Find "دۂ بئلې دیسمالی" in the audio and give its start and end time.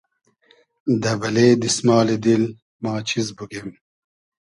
1.01-2.17